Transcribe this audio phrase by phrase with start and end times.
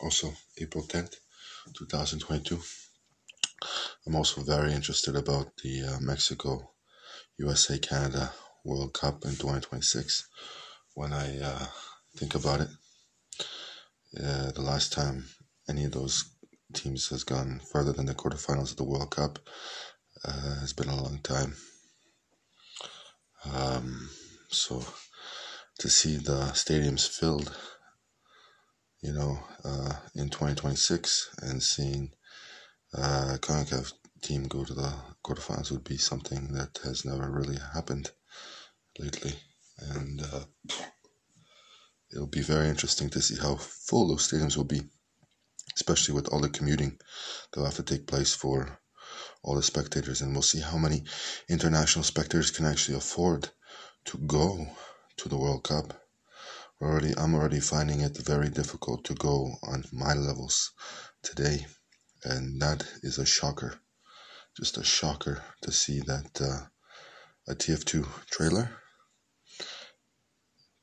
[0.00, 1.16] also April 10th,
[1.74, 2.60] 2022.
[4.06, 6.72] I'm also very interested about the uh, Mexico,
[7.38, 8.32] USA, Canada
[8.64, 10.28] World Cup in 2026.
[10.94, 11.66] When I uh,
[12.16, 12.68] think about it,
[14.22, 15.24] uh, the last time
[15.68, 16.32] any of those
[16.72, 19.38] teams has gone further than the quarterfinals of the World Cup
[20.24, 21.54] uh, has been a long time.
[23.52, 24.10] Um,
[24.48, 24.84] so
[25.78, 27.54] to see the stadiums filled,
[29.02, 32.10] you know, uh, in 2026 and seeing
[32.96, 33.92] uh, CONCACAF
[34.22, 34.92] team go to the
[35.24, 38.10] quarterfinals would be something that has never really happened
[38.98, 39.32] lately.
[39.78, 40.44] And uh,
[42.12, 44.82] it'll be very interesting to see how full those stadiums will be,
[45.74, 46.98] especially with all the commuting
[47.52, 48.78] that'll have to take place for
[49.42, 50.22] all the spectators.
[50.22, 51.04] And we'll see how many
[51.48, 53.50] international spectators can actually afford
[54.06, 54.66] to go
[55.18, 56.05] to the World Cup.
[56.82, 60.72] Already, I'm already finding it very difficult to go on my levels
[61.22, 61.66] today,
[62.22, 63.80] and that is a shocker.
[64.54, 66.66] Just a shocker to see that uh,
[67.48, 68.70] a TF2 trailer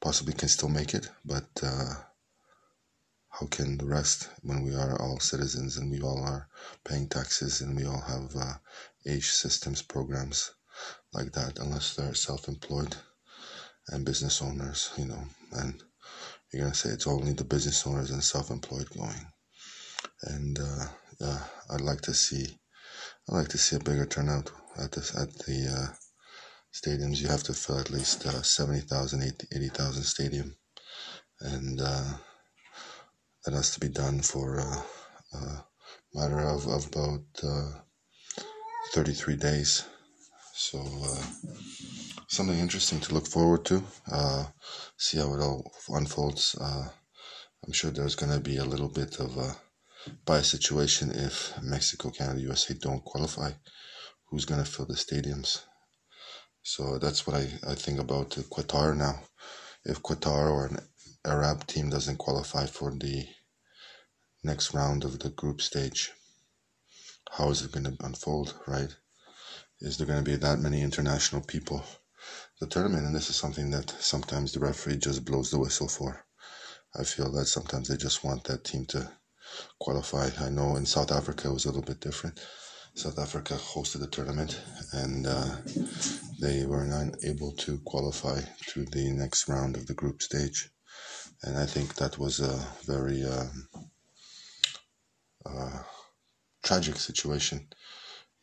[0.00, 1.94] possibly can still make it, but uh,
[3.28, 6.48] how can the rest when we are all citizens and we all are
[6.84, 8.54] paying taxes and we all have uh,
[9.06, 10.52] age systems programs
[11.12, 12.96] like that unless they're self-employed
[13.88, 15.82] and business owners, you know, and
[16.52, 19.26] you're gonna say it's only the business owners and self-employed going.
[20.22, 20.86] And uh,
[21.70, 22.58] I'd like to see,
[23.28, 25.94] I'd like to see a bigger turnout at this at the uh,
[26.72, 27.20] stadiums.
[27.20, 29.22] You have to fill at least uh, 70,000,
[29.54, 30.56] 80,000 stadium,
[31.40, 32.12] and uh,
[33.44, 34.82] that has to be done for uh,
[35.34, 35.64] a
[36.14, 37.72] matter of, of about uh,
[38.92, 39.84] 33 days.
[40.54, 41.22] So uh,
[42.28, 43.82] something interesting to look forward to.
[44.10, 44.44] Uh,
[44.96, 46.54] see how it all unfolds.
[46.60, 46.88] Uh,
[47.64, 49.56] I'm sure there's going to be a little bit of a
[50.26, 53.52] bias situation if Mexico, Canada, USA don't qualify.
[54.26, 55.62] Who's going to fill the stadiums?
[56.62, 59.20] So that's what I, I think about Qatar now.
[59.84, 60.78] If Qatar or an
[61.24, 63.26] Arab team doesn't qualify for the
[64.44, 66.12] next round of the group stage,
[67.30, 68.94] how is it going to unfold, right?
[69.82, 71.84] Is there going to be that many international people
[72.60, 73.04] the tournament?
[73.04, 76.24] And this is something that sometimes the referee just blows the whistle for.
[76.96, 79.10] I feel that sometimes they just want that team to
[79.80, 80.30] qualify.
[80.40, 82.38] I know in south africa it was a little bit different.
[82.94, 84.60] South africa hosted the tournament
[84.92, 85.56] and uh,
[86.40, 90.70] they were not able to qualify to the next round of the group stage.
[91.42, 92.54] And i think that was a
[92.86, 93.46] very uh,
[95.44, 95.82] uh,
[96.62, 97.66] tragic situation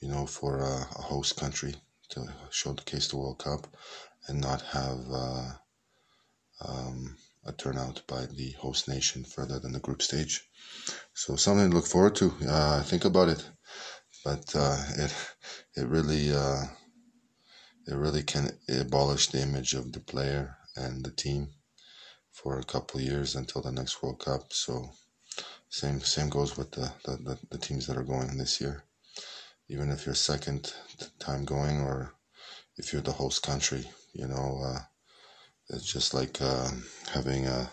[0.01, 1.75] you know, for a, a host country
[2.09, 3.67] to showcase the case the World Cup
[4.27, 5.51] and not have uh,
[6.65, 10.47] um, a turnout by the host nation further than the group stage.
[11.13, 12.33] So something to look forward to.
[12.47, 13.45] Uh, think about it,
[14.23, 15.13] but uh, it
[15.75, 16.63] it really uh,
[17.87, 21.49] it really can abolish the image of the player and the team
[22.31, 24.53] for a couple years until the next World Cup.
[24.53, 24.91] So
[25.69, 28.83] same same goes with the, the, the, the teams that are going this year
[29.69, 30.73] even if you're second
[31.19, 32.13] time going or
[32.77, 33.85] if you're the host country.
[34.13, 34.79] You know, uh,
[35.69, 36.69] it's just like uh,
[37.11, 37.69] having a,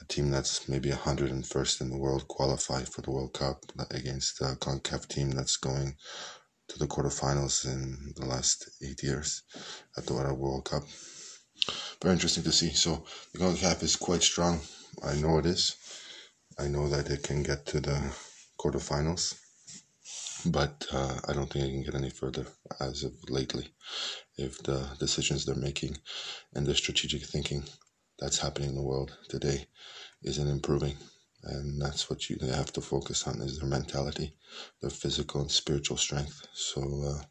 [0.00, 4.56] a team that's maybe 101st in the world qualify for the World Cup against a
[4.56, 5.94] CONCACAF team that's going
[6.68, 9.42] to the quarterfinals in the last eight years
[9.98, 10.84] at the World Cup.
[12.00, 12.70] Very interesting to see.
[12.70, 13.04] So
[13.34, 14.60] the CONCACAF is quite strong.
[15.04, 15.76] I know it is.
[16.58, 18.00] I know that it can get to the
[18.58, 19.39] quarterfinals
[20.46, 22.46] but uh, I don't think I can get any further
[22.80, 23.68] as of lately.
[24.36, 25.98] If the decisions they're making
[26.54, 27.64] and the strategic thinking
[28.18, 29.66] that's happening in the world today
[30.22, 30.96] isn't improving,
[31.44, 34.34] and that's what you have to focus on is their mentality,
[34.80, 36.46] their physical and spiritual strength.
[36.52, 37.22] So uh,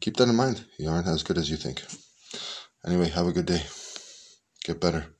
[0.00, 0.64] keep that in mind.
[0.78, 1.82] You aren't as good as you think.
[2.86, 3.62] Anyway, have a good day.
[4.64, 5.15] Get better.